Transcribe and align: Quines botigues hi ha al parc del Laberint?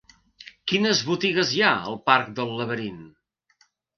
Quines 0.71 1.01
botigues 1.09 1.51
hi 1.57 1.61
ha 1.67 1.75
al 1.91 1.99
parc 2.09 2.33
del 2.41 2.57
Laberint? 2.61 3.07